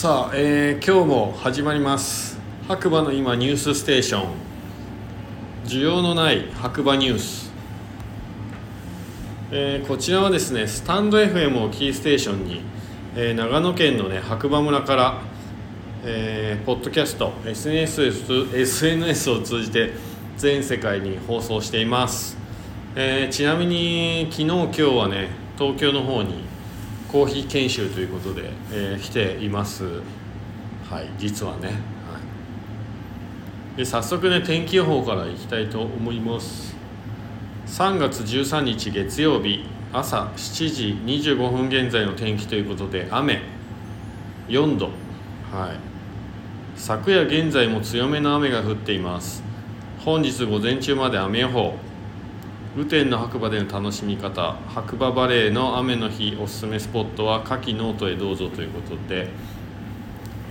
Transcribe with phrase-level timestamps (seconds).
[0.00, 2.38] さあ、えー今日も始まります。
[2.66, 4.30] 白馬の今ニュースステーション。
[5.66, 7.52] 需要のない白馬ニュース、
[9.50, 12.62] えーこちらはですねスタンド FM をキーステーションに、
[13.14, 15.20] えー長野県のね白馬村から、
[16.02, 19.92] えーポッドキャスト SNS, SNS を通じて
[20.38, 22.38] 全世界に放送しています、
[22.96, 25.28] えーちなみに昨日今日はね
[25.58, 26.48] 東京の方に
[27.10, 29.84] コーヒー研修ということで、えー来ています。
[30.88, 31.72] はい実はね、は
[33.74, 36.76] い、で早速ね天気予報からいきたいと思います。
[37.66, 43.42] 3月13日月曜日朝7時25分現在の天気ということで雨。
[44.46, 44.86] 4度。
[45.52, 45.90] はい。
[46.76, 49.42] 昨夜現在も強めの雨が降っています。
[50.04, 51.74] 本日午前中まで雨予報。
[52.76, 59.28] 雨天の白馬での楽しみ方白馬バレーの雨の日おすすめスポットは下記ノートへどうぞということで。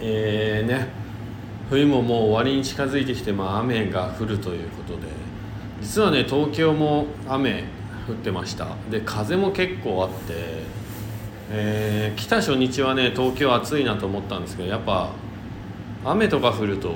[0.00, 0.88] えー、ね。
[1.70, 5.06] 冬ももう終わりに近づいてきて、まあ、雨が降るということで。
[5.80, 7.62] 実はね東京も雨
[8.08, 8.66] 降ってました。
[8.90, 10.34] で風も結構あって、
[11.52, 15.10] えー来た初日はね東京暑いなと思ったんですけどやっぱ
[16.04, 16.94] 雨とか降ると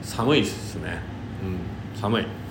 [0.00, 1.00] 寒いですね。
[1.42, 2.43] うん寒い。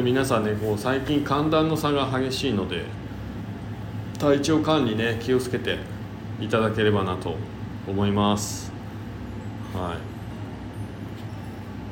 [0.00, 2.84] 皆さんねこう最近寒暖の差が激しいので
[4.18, 5.78] 体調管理ね気をつけて
[6.40, 7.36] いただければなと
[7.86, 8.72] 思います。
[9.74, 9.96] は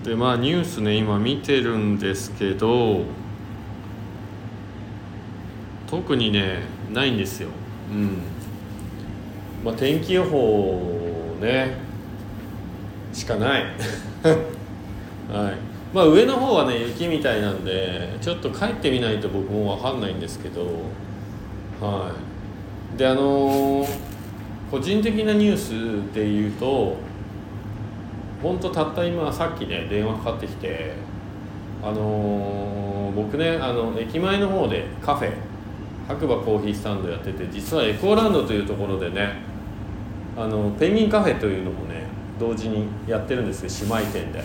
[0.05, 0.07] い。
[0.07, 3.03] でまあニュースね今見てるんですけど
[5.89, 6.61] 特にね
[6.93, 7.49] ないんですよ。
[7.91, 8.23] うん。
[9.65, 11.77] まあ天気予報ね
[13.13, 13.65] しかない。
[15.31, 15.70] はい。
[15.93, 20.63] まあ上の方はね雪みたいなんでちょっと帰ってみないと僕も分かんないんですけど
[21.81, 22.13] は
[22.95, 22.99] い。
[22.99, 23.89] であのー
[24.71, 26.97] 個人的なニュースで言うと
[28.41, 30.93] 本当たった今さっきね電話かかってきて
[31.83, 35.33] あのー僕ねあの駅前の方でカフェ
[36.07, 39.43] 白馬コーヒースタンドやってて実はエコーランドというところでね
[40.37, 42.05] あのペンギンカフェというのもね
[42.39, 44.41] 同時にやってるんですよ姉妹店で。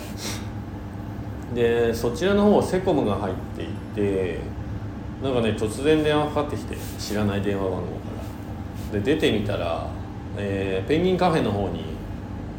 [1.54, 4.40] でそちらの方セコムが入っていて
[5.22, 7.82] なんかね突然電話かかってきて知らない電話番号か
[8.92, 9.00] ら。
[9.00, 9.88] で出てみたら、
[10.36, 11.84] えーペンギンカフェの方に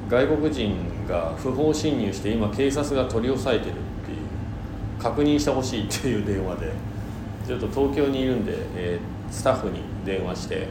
[0.09, 0.75] 外国人
[1.07, 3.73] が不法侵入して今警察が取り押さえてるっ
[4.05, 6.71] ていう確認してほしいっていう電話で
[7.45, 10.67] ちょっと東京にいるんで、えースタッフに電話して、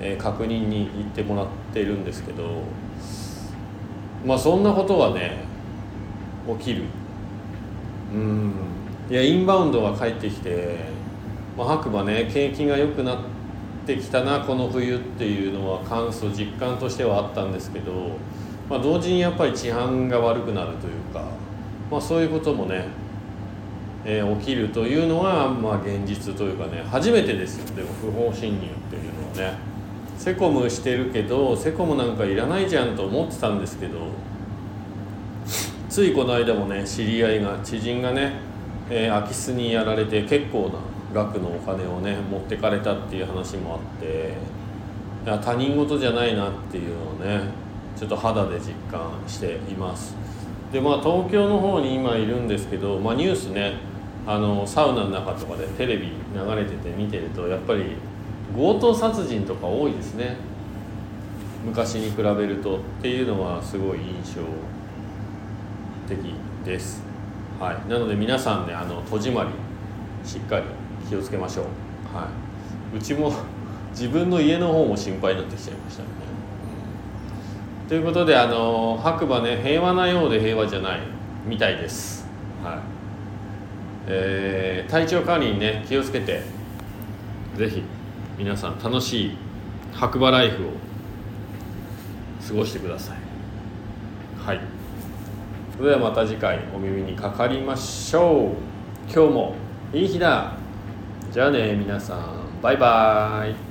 [0.00, 2.62] えー確認に行ってもらってるんですけど
[4.26, 5.44] まあそんなことはね
[6.58, 6.82] 起きる。
[8.12, 8.52] うん。
[9.10, 10.76] いやインバウンドが帰ってきて、
[11.56, 13.18] まあ、白馬ね景気が良くなっ
[13.86, 17.92] てきたなこの冬っていうのは感想実感としてはあったんですけど、
[18.68, 21.24] まあ、同時にやっぱり治安が悪くなるというか、
[21.90, 22.84] まあ、そういうこともね、
[24.04, 27.74] えー起きるというのが、まあ、現実というかね初めてですよ。
[27.74, 29.70] でも不法侵入っていうのはね。
[30.20, 34.00] セコムしてるけどセコムなんかいらないじゃんと思ってたんですけど
[35.90, 38.34] ついこの間もね知り合いが知人がね、
[38.88, 40.78] えー空き巣にやられて結構な
[41.12, 44.34] 額のお金をね持ってかれたっていう話もあって
[45.24, 47.40] いや他人事じゃないなっていうのをね
[47.98, 50.14] ちょっと肌で実感しています。
[50.72, 53.74] でまあ東京の方に今いるんですけど、まあ、ニュースね
[54.28, 57.96] あのサウナの中とかでテレビ流れてて見てるとやっぱり
[58.54, 60.36] 強盗殺人とか多いですね。
[61.66, 64.40] 昔に比べるとっていうのはすごい印象
[66.10, 66.18] 的
[66.64, 67.02] です、
[67.58, 69.50] はい、なので皆さんねあの戸締まり
[70.28, 70.64] しっかり
[71.08, 71.64] 気をつけましょう、
[72.16, 72.28] は
[72.92, 73.32] い、うちも
[73.92, 76.30] 自分の家の方も心配になってきちゃいましたね、うん
[77.88, 81.00] ということであの白馬ね平和なようで平和じゃない
[81.44, 82.24] みたいです、
[82.62, 82.78] はい。
[84.06, 86.40] えー体調管理にね気をつけて
[87.56, 87.82] ぜひ
[88.38, 89.36] 皆さん楽しい
[89.92, 90.70] 白馬ライフを
[92.46, 93.16] 過ごしてください。
[94.40, 94.79] はい。
[95.80, 99.10] それではまた次回お耳にかかりましょう。
[99.10, 99.54] 今日も
[99.94, 100.52] いい日だ。
[101.32, 102.60] じゃあね皆さん。
[102.60, 103.69] バイバーイ。